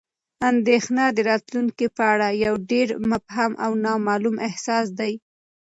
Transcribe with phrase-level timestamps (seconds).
[0.49, 5.13] اندېښنه د راتلونکي په اړه یو ډېر مبهم او نامعلوم احساس دی.